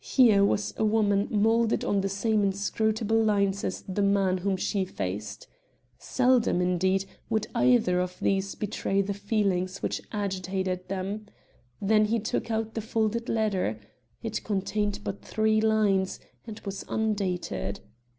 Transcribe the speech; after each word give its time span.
Here 0.00 0.42
was 0.42 0.72
a 0.78 0.86
woman 0.86 1.28
moulded 1.30 1.84
on 1.84 2.00
the 2.00 2.08
same 2.08 2.42
inscrutable 2.42 3.22
lines 3.22 3.62
as 3.62 3.82
the 3.82 4.00
man 4.00 4.38
whom 4.38 4.56
she 4.56 4.86
faced. 4.86 5.48
Seldom, 5.98 6.62
indeed, 6.62 7.04
would 7.28 7.46
either 7.54 8.00
of 8.00 8.18
these 8.20 8.54
betray 8.54 9.02
the 9.02 9.12
feelings 9.12 9.82
which 9.82 10.00
agitated 10.12 10.88
them. 10.88 11.26
Then 11.78 12.06
he 12.06 12.18
took 12.20 12.50
out 12.50 12.72
the 12.72 12.80
folded 12.80 13.28
letter. 13.28 13.78
It 14.22 14.44
contained 14.44 15.00
but 15.04 15.20
three 15.20 15.60
lines, 15.60 16.20
and 16.46 16.58
was 16.60 16.86
undated. 16.88 17.80